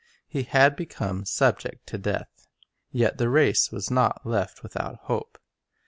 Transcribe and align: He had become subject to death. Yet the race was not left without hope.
He 0.27 0.41
had 0.41 0.75
become 0.75 1.25
subject 1.25 1.85
to 1.89 1.99
death. 1.99 2.47
Yet 2.91 3.19
the 3.19 3.29
race 3.29 3.71
was 3.71 3.91
not 3.91 4.25
left 4.25 4.63
without 4.63 4.95
hope. 5.01 5.37